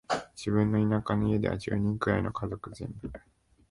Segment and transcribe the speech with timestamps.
[0.35, 3.11] 自分の田舎の家では、十人くらいの家族全部、